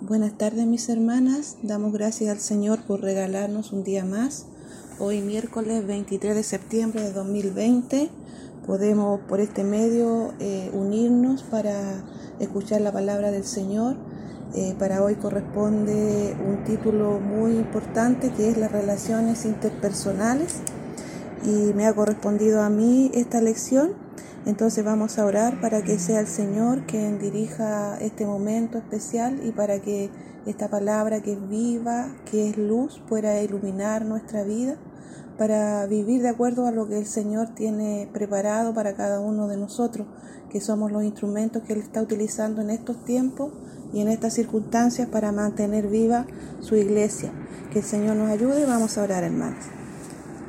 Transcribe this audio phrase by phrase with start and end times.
[0.00, 4.44] Buenas tardes mis hermanas, damos gracias al Señor por regalarnos un día más.
[4.98, 8.10] Hoy miércoles 23 de septiembre de 2020
[8.66, 12.02] podemos por este medio eh, unirnos para
[12.38, 13.96] escuchar la palabra del Señor.
[14.54, 20.56] Eh, para hoy corresponde un título muy importante que es las relaciones interpersonales
[21.46, 24.03] y me ha correspondido a mí esta lección
[24.46, 29.52] entonces vamos a orar para que sea el Señor quien dirija este momento especial y
[29.52, 30.10] para que
[30.46, 34.76] esta palabra que es viva, que es luz, pueda iluminar nuestra vida,
[35.38, 39.56] para vivir de acuerdo a lo que el Señor tiene preparado para cada uno de
[39.56, 40.06] nosotros,
[40.50, 43.52] que somos los instrumentos que Él está utilizando en estos tiempos
[43.92, 46.26] y en estas circunstancias para mantener viva
[46.60, 47.32] su iglesia.
[47.72, 48.66] Que el Señor nos ayude.
[48.66, 49.64] Vamos a orar, hermanos.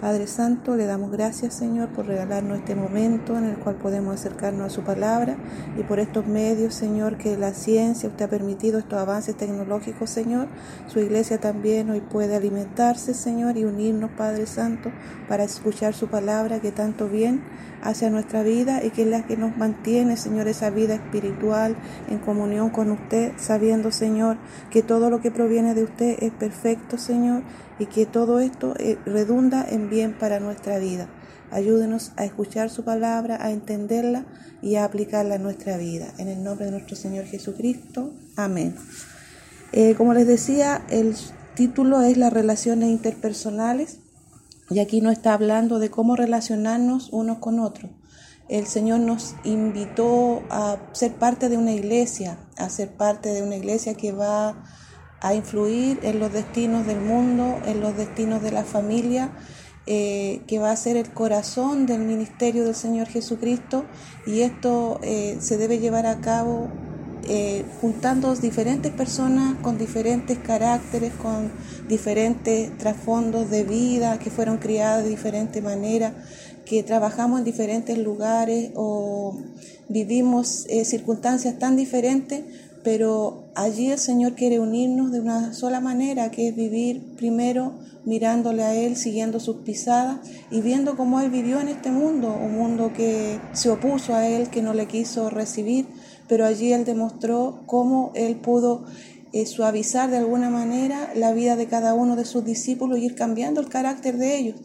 [0.01, 4.67] Padre Santo, le damos gracias, Señor, por regalarnos este momento en el cual podemos acercarnos
[4.67, 5.37] a su palabra
[5.79, 10.47] y por estos medios, Señor, que la ciencia usted ha permitido estos avances tecnológicos, Señor.
[10.87, 14.91] Su iglesia también hoy puede alimentarse, Señor, y unirnos, Padre Santo,
[15.29, 17.41] para escuchar su palabra que tanto bien
[17.81, 21.75] hacia nuestra vida y que es la que nos mantiene, Señor, esa vida espiritual
[22.09, 24.37] en comunión con usted, sabiendo, Señor,
[24.71, 27.43] que todo lo que proviene de usted es perfecto, Señor,
[27.79, 31.09] y que todo esto eh, redunda en bien para nuestra vida.
[31.51, 34.25] Ayúdenos a escuchar su palabra, a entenderla
[34.61, 36.13] y a aplicarla en nuestra vida.
[36.17, 38.13] En el nombre de nuestro Señor Jesucristo.
[38.35, 38.75] Amén.
[39.71, 41.15] Eh, como les decía, el
[41.55, 43.99] título es las relaciones interpersonales
[44.69, 47.91] y aquí no está hablando de cómo relacionarnos unos con otros.
[48.47, 53.55] El Señor nos invitó a ser parte de una iglesia, a ser parte de una
[53.55, 54.63] iglesia que va
[55.21, 59.31] a influir en los destinos del mundo, en los destinos de la familia,
[59.87, 63.85] eh, que va a ser el corazón del ministerio del Señor Jesucristo.
[64.25, 66.69] Y esto eh, se debe llevar a cabo
[67.27, 71.51] eh, juntando diferentes personas con diferentes caracteres, con
[71.87, 76.13] diferentes trasfondos de vida, que fueron criadas de diferente manera,
[76.65, 79.39] que trabajamos en diferentes lugares o
[79.89, 82.43] vivimos eh, circunstancias tan diferentes,
[82.85, 87.73] pero allí el Señor quiere unirnos de una sola manera, que es vivir primero
[88.05, 90.19] mirándole a Él, siguiendo sus pisadas
[90.51, 94.49] y viendo cómo Él vivió en este mundo, un mundo que se opuso a Él,
[94.51, 95.87] que no le quiso recibir,
[96.27, 98.85] pero allí Él demostró cómo Él pudo
[99.33, 103.15] eh, suavizar de alguna manera la vida de cada uno de sus discípulos y ir
[103.15, 104.57] cambiando el carácter de ellos,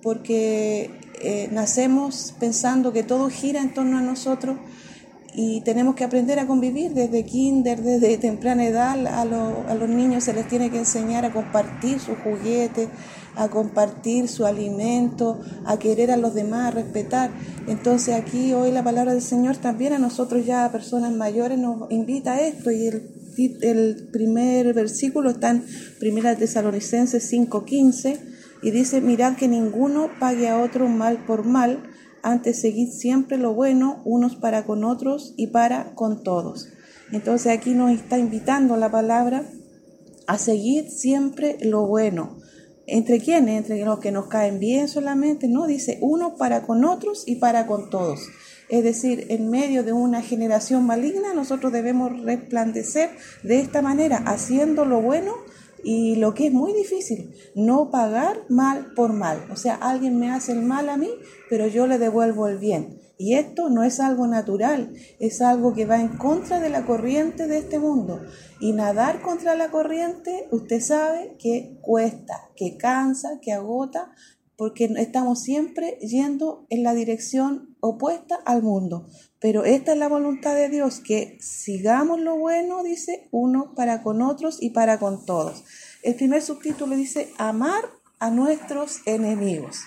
[0.00, 4.56] porque eh, nacemos pensando que todo gira en torno a nosotros
[5.36, 9.06] y tenemos que aprender a convivir desde kinder, desde temprana edad.
[9.06, 12.88] A, a, los niños se les tiene que enseñar a compartir sus juguetes,
[13.36, 17.30] a compartir su alimento, a querer a los demás, a respetar.
[17.68, 22.32] Entonces aquí hoy la palabra del Señor también a nosotros ya, personas mayores, nos invita
[22.32, 23.02] a esto y el,
[23.60, 25.64] el primer versículo está en
[26.00, 28.18] Primera Tesalonicenses 5:15
[28.62, 31.82] y dice, mirad que ninguno pague a otro mal por mal,
[32.26, 36.68] antes seguid siempre lo bueno unos para con otros y para con todos.
[37.12, 39.44] Entonces aquí nos está invitando la palabra
[40.26, 42.38] a seguir siempre lo bueno.
[42.88, 43.58] ¿Entre quiénes?
[43.58, 47.68] Entre los que nos caen bien solamente, no, dice uno para con otros y para
[47.68, 48.28] con todos.
[48.68, 53.10] Es decir, en medio de una generación maligna, nosotros debemos resplandecer
[53.44, 55.32] de esta manera, haciendo lo bueno
[55.84, 59.46] y lo que es muy difícil, no pagar mal por mal.
[59.50, 61.10] O sea, alguien me hace el mal a mí,
[61.48, 63.00] pero yo le devuelvo el bien.
[63.18, 67.46] Y esto no es algo natural, es algo que va en contra de la corriente
[67.46, 68.20] de este mundo.
[68.60, 74.12] Y nadar contra la corriente, usted sabe que cuesta, que cansa, que agota,
[74.56, 79.06] porque estamos siempre yendo en la dirección opuesta al mundo.
[79.40, 84.22] Pero esta es la voluntad de Dios, que sigamos lo bueno, dice, uno para con
[84.22, 85.64] otros y para con todos.
[86.02, 87.84] El primer subtítulo dice, amar
[88.18, 89.78] a nuestros enemigos.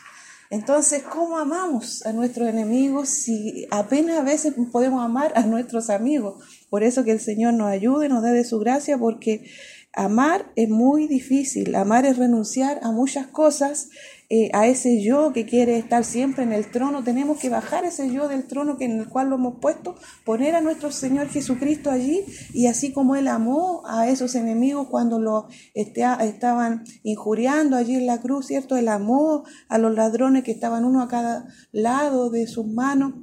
[0.52, 6.44] Entonces, ¿cómo amamos a nuestros enemigos si apenas a veces podemos amar a nuestros amigos?
[6.70, 9.48] Por eso que el Señor nos ayude, nos dé de su gracia, porque
[9.94, 11.76] amar es muy difícil.
[11.76, 13.90] Amar es renunciar a muchas cosas
[14.32, 18.14] eh, a ese yo que quiere estar siempre en el trono, tenemos que bajar ese
[18.14, 21.90] yo del trono que en el cual lo hemos puesto, poner a nuestro Señor Jesucristo
[21.90, 22.24] allí
[22.54, 28.06] y así como Él amó a esos enemigos cuando lo este, estaban injuriando allí en
[28.06, 28.78] la cruz, ¿cierto?
[28.78, 33.14] Él amó a los ladrones que estaban uno a cada lado de sus manos.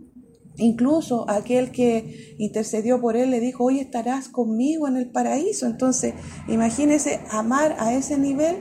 [0.58, 5.66] Incluso aquel que intercedió por él le dijo, hoy estarás conmigo en el paraíso.
[5.66, 6.14] Entonces,
[6.48, 8.56] imagínese amar a ese nivel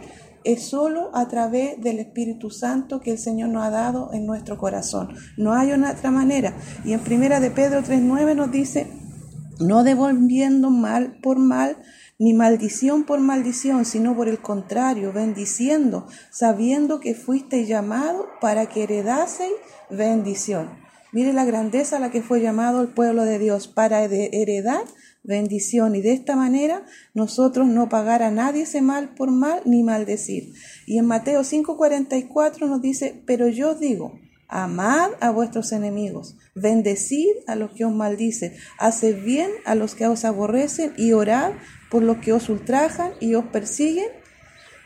[0.46, 4.58] es solo a través del Espíritu Santo que el Señor nos ha dado en nuestro
[4.58, 5.16] corazón.
[5.38, 6.56] No hay otra manera.
[6.86, 8.88] Y en primera de Pedro 3.9 nos dice,
[9.60, 11.78] no devolviendo mal por mal,
[12.18, 18.84] ni maldición por maldición, sino por el contrario, bendiciendo, sabiendo que fuiste llamado para que
[18.84, 19.54] heredaseis
[19.90, 20.70] bendición.
[21.12, 24.84] Mire la grandeza a la que fue llamado el pueblo de Dios, para heredar
[25.26, 29.84] bendición y de esta manera nosotros no pagar a nadie ese mal por mal ni
[29.84, 30.54] maldecir.
[30.86, 37.56] Y en Mateo 5:44 nos dice, pero yo digo, amad a vuestros enemigos, bendecid a
[37.56, 41.54] los que os maldicen, haced bien a los que os aborrecen y orad
[41.90, 44.10] por los que os ultrajan y os persiguen.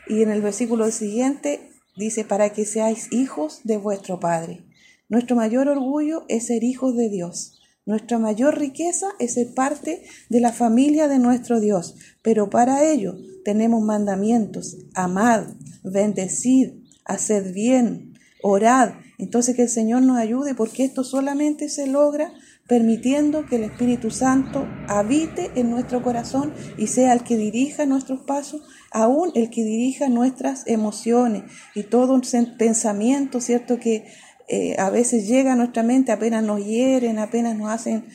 [0.08, 4.64] Y en el versículo siguiente dice, para que seáis hijos de vuestro Padre.
[5.08, 7.59] Nuestro mayor orgullo es ser hijos de Dios.
[7.86, 13.16] Nuestra mayor riqueza es ser parte de la familia de nuestro Dios, pero para ello
[13.44, 15.44] tenemos mandamientos, amad,
[15.82, 16.72] bendecid,
[17.04, 18.92] haced bien, orad.
[19.18, 22.32] Entonces que el Señor nos ayude porque esto solamente se logra
[22.70, 28.20] permitiendo que el Espíritu Santo habite en nuestro corazón y sea el que dirija nuestros
[28.20, 28.62] pasos,
[28.92, 31.42] aún el que dirija nuestras emociones
[31.74, 32.22] y todo un
[32.56, 33.80] pensamiento, ¿cierto?
[33.80, 34.06] Que
[34.52, 38.06] eh, a veces llega a nuestra mente, apenas nos hieren, apenas nos hacen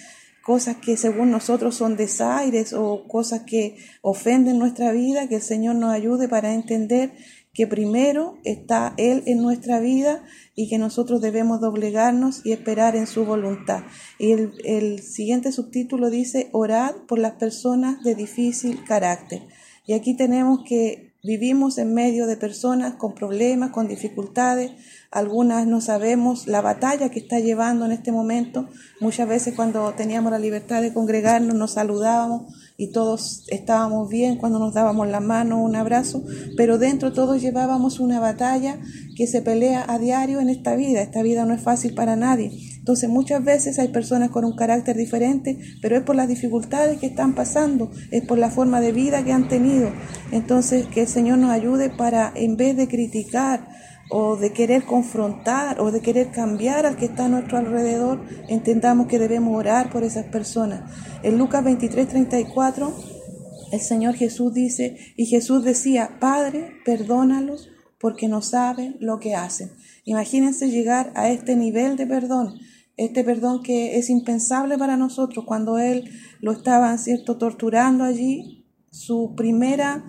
[0.44, 5.76] cosas que según nosotros son desaires o cosas que ofenden nuestra vida, que el Señor
[5.76, 7.14] nos ayude para entender
[7.54, 13.08] que primero está Él en nuestra vida y que nosotros debemos doblegarnos y esperar en
[13.08, 13.86] su voluntad.
[14.20, 19.42] Y el, el siguiente subtítulo dice, orad por las personas de difícil carácter.
[19.86, 24.72] Y aquí tenemos que vivimos en medio de personas con problemas, con dificultades,
[25.12, 28.68] algunas no sabemos la batalla que está llevando en este momento.
[29.00, 34.60] Muchas veces cuando teníamos la libertad de congregarnos nos saludábamos y todos estábamos bien cuando
[34.60, 36.24] nos dábamos la mano, un abrazo,
[36.58, 38.80] pero dentro todos llevábamos una batalla
[39.16, 41.02] que se pelea a diario en esta vida.
[41.02, 42.75] Esta vida no es fácil para nadie.
[42.86, 47.08] Entonces muchas veces hay personas con un carácter diferente, pero es por las dificultades que
[47.08, 49.90] están pasando, es por la forma de vida que han tenido.
[50.32, 53.68] Entonces que el Señor nos ayude para, en vez de criticar,
[54.12, 59.08] o de querer confrontar o de querer cambiar al que está a nuestro alrededor, entendamos
[59.08, 60.84] que debemos orar por esas personas.
[61.24, 62.94] En Lucas 23, 34,
[63.72, 69.72] el Señor Jesús dice, y Jesús decía, Padre, perdónalos porque no saben lo que hacen.
[70.04, 72.60] Imagínense llegar a este nivel de perdón,
[72.98, 76.10] este perdón que es impensable para nosotros cuando Él
[76.40, 78.66] lo estaban, ¿cierto?, torturando allí.
[78.92, 80.06] Su primera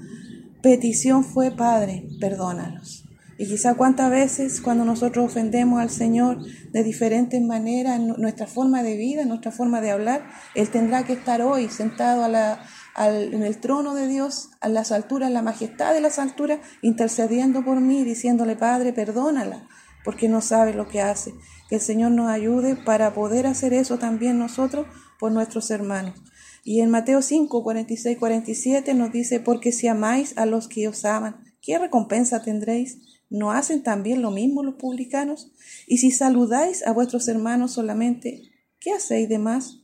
[0.63, 3.07] petición fue, Padre, perdónalos.
[3.39, 6.39] Y quizá cuántas veces cuando nosotros ofendemos al Señor
[6.73, 11.43] de diferentes maneras, nuestra forma de vida, nuestra forma de hablar, Él tendrá que estar
[11.43, 12.61] hoy sentado a la,
[12.99, 17.63] en el trono de Dios, a las alturas, en la majestad de las alturas, intercediendo
[17.63, 19.69] por mí, diciéndole, Padre, perdónala,
[20.07, 21.35] porque no sabe lo que hace.
[21.69, 24.87] Que el Señor nos ayude para poder hacer eso también nosotros
[25.19, 26.15] por nuestros hermanos.
[26.63, 31.05] Y en Mateo 5, 46, 47 nos dice, porque si amáis a los que os
[31.05, 32.99] aman, ¿qué recompensa tendréis?
[33.29, 35.51] ¿No hacen también lo mismo los publicanos?
[35.89, 38.43] Y si saludáis a vuestros hermanos solamente,
[38.79, 39.81] ¿qué hacéis de más?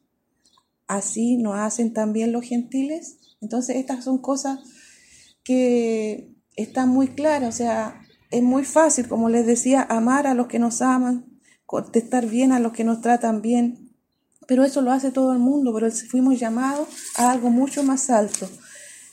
[0.87, 3.19] ¿Así no hacen también los gentiles?
[3.41, 4.61] Entonces estas son cosas
[5.43, 8.03] que están muy claras, o sea,
[8.33, 11.27] es muy fácil, como les decía, amar a los que nos aman,
[11.67, 13.91] contestar bien a los que nos tratan bien,
[14.49, 18.49] pero eso lo hace todo el mundo, pero fuimos llamados a algo mucho más alto.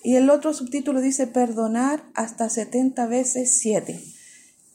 [0.04, 4.00] Y el otro subtítulo dice perdonar hasta 70 veces 7.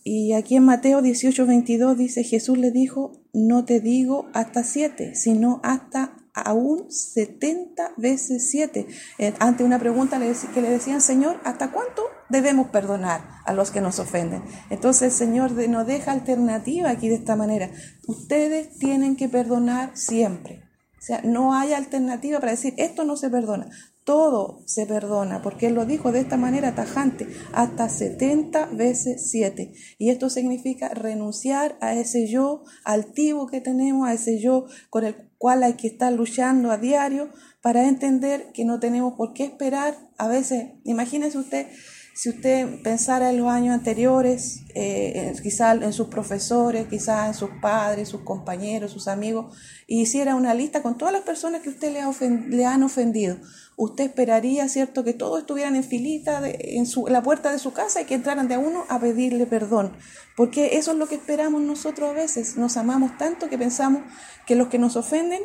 [0.04, 5.14] Y aquí en Mateo 18, 22 dice, Jesús le dijo, no te digo hasta siete,
[5.14, 8.86] sino hasta aún 70 veces siete.
[9.18, 10.20] Eh, ante una pregunta
[10.52, 14.42] que le decían, Señor, ¿hasta cuánto debemos perdonar a los que nos ofenden?
[14.70, 17.70] Entonces el Señor nos deja alternativa aquí de esta manera.
[18.06, 20.62] Ustedes tienen que perdonar siempre.
[20.98, 23.68] O sea, no hay alternativa para decir, esto no se perdona
[24.04, 29.72] todo se perdona, porque Él lo dijo de esta manera tajante, hasta 70 veces 7.
[29.98, 35.30] Y esto significa renunciar a ese yo altivo que tenemos, a ese yo con el
[35.38, 37.30] cual hay que estar luchando a diario
[37.62, 39.96] para entender que no tenemos por qué esperar.
[40.18, 41.66] A veces, imagínese usted,
[42.14, 47.50] si usted pensara en los años anteriores, eh, quizás en sus profesores, quizás en sus
[47.60, 49.56] padres, sus compañeros, sus amigos,
[49.88, 53.38] y hiciera una lista con todas las personas que usted le, le han ofendido,
[53.76, 58.00] usted esperaría, ¿cierto?, que todos estuvieran en filita en, su, la puerta de su casa
[58.00, 59.96] y que entraran de uno a pedirle perdón.
[60.36, 62.56] Porque eso es lo que esperamos nosotros a veces.
[62.56, 64.02] Nos amamos tanto que pensamos
[64.46, 65.42] que los que nos ofenden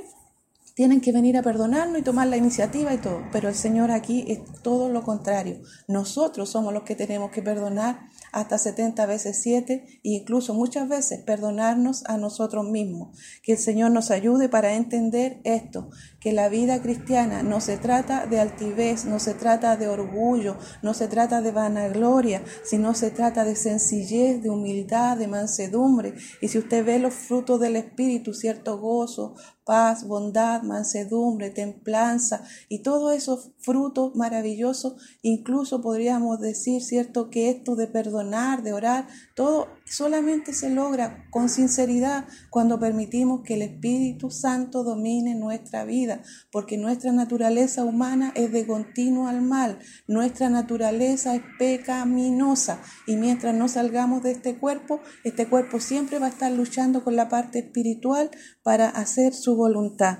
[0.80, 3.22] tienen que venir a perdonarnos y tomar la iniciativa y todo.
[3.34, 5.60] Pero el Señor aquí es todo lo contrario.
[5.90, 11.22] Nosotros somos los que tenemos que perdonar hasta 70 veces 7 e incluso muchas veces
[11.24, 13.18] perdonarnos a nosotros mismos.
[13.44, 18.26] Que el Señor nos ayude para entender esto, que la vida cristiana no se trata
[18.26, 23.46] de altivez, no se trata de orgullo, no se trata de vanagloria, sino se trata
[23.46, 26.16] de sencillez, de humildad, de mansedumbre.
[26.42, 29.36] Y si usted ve los frutos del Espíritu, cierto gozo,
[29.70, 37.76] paz, bondad, mansedumbre, templanza y todos esos frutos maravillosos, incluso podríamos decir, ¿cierto?, que esto
[37.76, 44.30] de perdonar, de orar, todo solamente se logra con sinceridad cuando permitimos que el Espíritu
[44.30, 46.22] Santo domine nuestra vida,
[46.52, 53.56] porque nuestra naturaleza humana es de continuo al mal, nuestra naturaleza es pecaminosa y mientras
[53.56, 57.60] no salgamos de este cuerpo, este cuerpo siempre va a estar luchando con la parte
[57.60, 58.32] espiritual
[58.64, 60.20] para hacer su voluntad.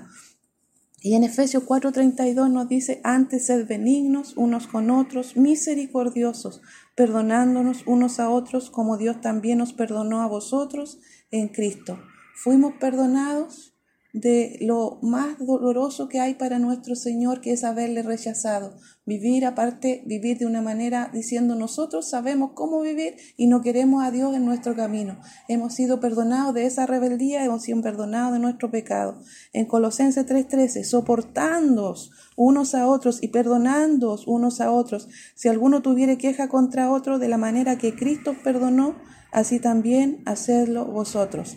[1.02, 6.60] Y en Efesios 4:32 nos dice, antes sed benignos unos con otros, misericordiosos,
[6.94, 10.98] perdonándonos unos a otros como Dios también nos perdonó a vosotros
[11.30, 11.98] en Cristo.
[12.34, 13.74] Fuimos perdonados
[14.12, 18.76] de lo más doloroso que hay para nuestro Señor, que es haberle rechazado.
[19.06, 24.10] Vivir aparte, vivir de una manera diciendo nosotros sabemos cómo vivir y no queremos a
[24.10, 25.20] Dios en nuestro camino.
[25.48, 29.20] Hemos sido perdonados de esa rebeldía, hemos sido perdonados de nuestro pecado.
[29.52, 35.08] En Colosenses 3:13, soportándoos unos a otros y perdonándoos unos a otros.
[35.34, 38.96] Si alguno tuviere queja contra otro de la manera que Cristo perdonó,
[39.32, 41.56] así también hacedlo vosotros.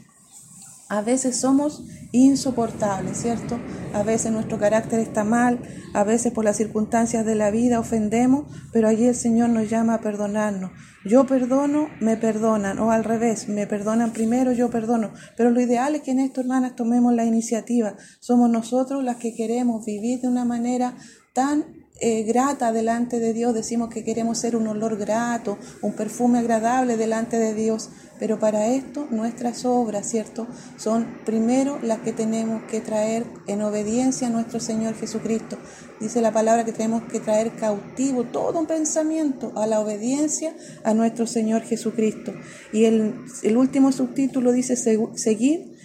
[0.93, 1.81] A veces somos
[2.12, 3.59] insoportables, ¿cierto?
[3.95, 5.59] A veces nuestro carácter está mal,
[5.95, 9.95] a veces por las circunstancias de la vida ofendemos, pero allí el Señor nos llama
[9.95, 10.69] a perdonarnos.
[11.03, 15.13] Yo perdono, me perdonan, o al revés, me perdonan primero, yo perdono.
[15.35, 17.95] Pero lo ideal es que en esto, hermanas, tomemos la iniciativa.
[18.19, 20.95] Somos nosotros las que queremos vivir de una manera
[21.33, 21.65] tan
[22.00, 26.97] eh, grata delante de Dios, decimos que queremos ser un olor grato, un perfume agradable
[26.97, 27.89] delante de Dios,
[28.23, 30.47] pero para esto nuestras obras, ¿cierto?
[30.77, 35.57] Son primero las que tenemos que traer en obediencia a nuestro Señor Jesucristo.
[35.99, 40.93] Dice la palabra que tenemos que traer cautivo todo un pensamiento a la obediencia a
[40.93, 42.33] nuestro Señor Jesucristo.
[42.71, 45.75] Y el, el último subtítulo dice, seguir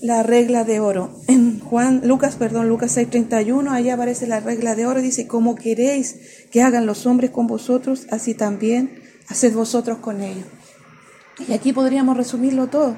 [0.00, 1.10] la regla de oro.
[1.26, 6.20] En Juan, Lucas, perdón, Lucas 6:31, ahí aparece la regla de oro, dice, como queréis
[6.52, 10.46] que hagan los hombres con vosotros, así también haced vosotros con ellos.
[11.38, 12.94] Y aquí podríamos resumirlo todo.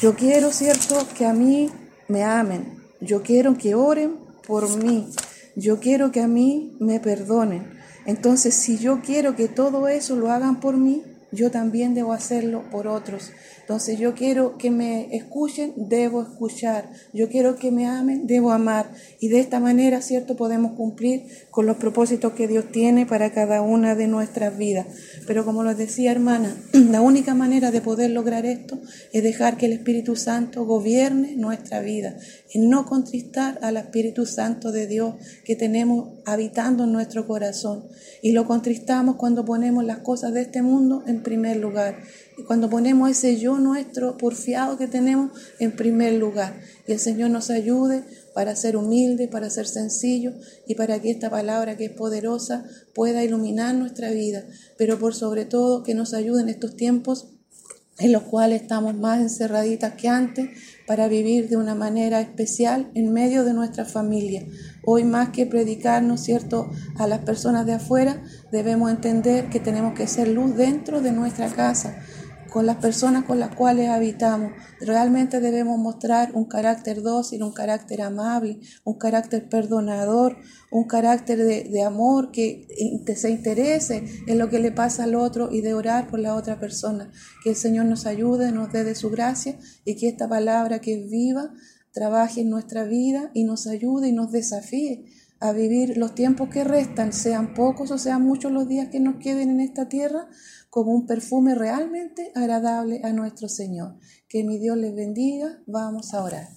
[0.00, 1.70] Yo quiero, ¿cierto?, que a mí
[2.08, 2.78] me amen.
[3.00, 5.08] Yo quiero que oren por mí.
[5.56, 7.78] Yo quiero que a mí me perdonen.
[8.06, 12.64] Entonces, si yo quiero que todo eso lo hagan por mí, yo también debo hacerlo
[12.70, 13.30] por otros.
[13.70, 16.90] Entonces yo quiero que me escuchen, debo escuchar.
[17.12, 18.90] Yo quiero que me amen, debo amar.
[19.20, 20.34] Y de esta manera, ¿cierto?
[20.34, 21.22] Podemos cumplir
[21.52, 24.88] con los propósitos que Dios tiene para cada una de nuestras vidas.
[25.24, 28.80] Pero como les decía, hermana, la única manera de poder lograr esto
[29.12, 32.16] es dejar que el Espíritu Santo gobierne nuestra vida.
[32.52, 37.84] En no contristar al Espíritu Santo de Dios que tenemos habitando en nuestro corazón.
[38.20, 41.98] Y lo contristamos cuando ponemos las cosas de este mundo en primer lugar
[42.46, 46.60] cuando ponemos ese yo nuestro porfiado que tenemos en primer lugar.
[46.86, 48.04] Que el Señor nos ayude
[48.34, 50.32] para ser humilde, para ser sencillo
[50.66, 54.44] y para que esta palabra que es poderosa pueda iluminar nuestra vida,
[54.78, 57.28] pero por sobre todo que nos ayude en estos tiempos
[58.00, 60.48] en los cuales estamos más encerraditas que antes
[60.86, 64.46] para vivir de una manera especial en medio de nuestra familia.
[64.84, 70.06] Hoy más que predicarnos, cierto?, a las personas de afuera, debemos entender que tenemos que
[70.06, 72.02] ser luz dentro de nuestra casa,
[72.50, 74.52] con las personas con las cuales habitamos.
[74.80, 80.36] Realmente debemos mostrar un carácter dócil, un carácter amable, un carácter perdonador,
[80.70, 82.66] un carácter de, amor que
[83.16, 86.58] se interese en lo que le pasa al otro y de orar por la otra
[86.58, 87.10] persona.
[87.42, 90.94] Que el Señor nos ayude, nos dé de su gracia y que esta palabra que
[90.94, 91.50] es viva
[91.92, 95.06] trabaje en nuestra vida y nos ayude y nos desafíe
[95.40, 99.16] a vivir los tiempos que restan, sean pocos o sean muchos los días que nos
[99.16, 100.28] queden en esta tierra,
[100.70, 103.96] como un perfume realmente agradable a nuestro Señor.
[104.28, 105.58] Que mi Dios les bendiga.
[105.66, 106.48] Vamos a orar.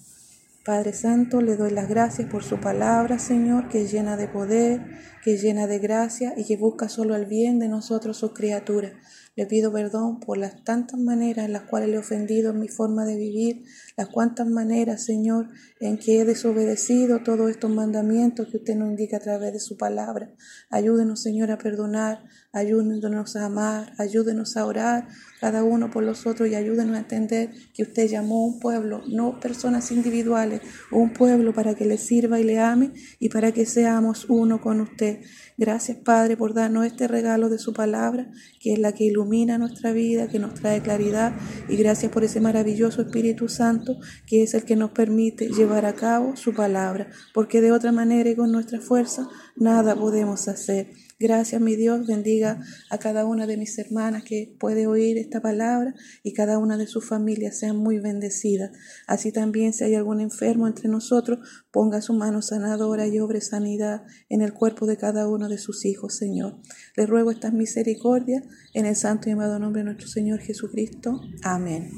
[0.64, 4.80] Padre Santo, le doy las gracias por su palabra, Señor, que es llena de poder,
[5.22, 8.92] que es llena de gracia y que busca solo el bien de nosotros, sus criaturas.
[9.36, 12.68] Le pido perdón por las tantas maneras en las cuales le he ofendido en mi
[12.68, 13.64] forma de vivir,
[13.96, 15.48] las cuantas maneras, Señor,
[15.80, 19.76] en que he desobedecido todos estos mandamientos que usted nos indica a través de su
[19.76, 20.32] palabra.
[20.70, 22.22] Ayúdenos, Señor, a perdonar,
[22.52, 25.08] ayúdenos a amar, ayúdenos a orar
[25.40, 29.02] cada uno por los otros y ayúdenos a entender que usted llamó a un pueblo,
[29.08, 33.66] no personas individuales un pueblo para que le sirva y le ame y para que
[33.66, 35.20] seamos uno con usted.
[35.58, 39.92] Gracias, Padre, por darnos este regalo de su palabra, que es la que ilumina nuestra
[39.92, 41.32] vida, que nos trae claridad.
[41.68, 45.94] Y gracias por ese maravilloso Espíritu Santo, que es el que nos permite llevar a
[45.94, 50.90] cabo su palabra, porque de otra manera y con nuestra fuerza nada podemos hacer.
[51.24, 55.94] Gracias, mi Dios, bendiga a cada una de mis hermanas que puede oír esta palabra
[56.22, 58.72] y cada una de sus familias sean muy bendecidas.
[59.06, 61.38] Así también, si hay algún enfermo entre nosotros,
[61.70, 65.86] ponga su mano sanadora y obre sanidad en el cuerpo de cada uno de sus
[65.86, 66.60] hijos, Señor.
[66.94, 71.22] Le ruego estas misericordias en el santo y amado nombre de nuestro Señor Jesucristo.
[71.42, 71.90] Amén.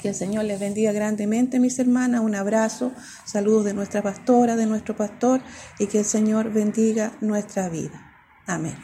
[0.00, 2.20] Que el Señor les bendiga grandemente, mis hermanas.
[2.20, 2.92] Un abrazo,
[3.26, 5.40] saludos de nuestra pastora, de nuestro pastor,
[5.80, 8.13] y que el Señor bendiga nuestra vida.
[8.46, 8.76] Amén.